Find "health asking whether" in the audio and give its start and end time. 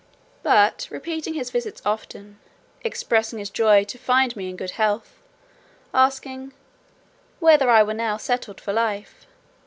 4.71-7.69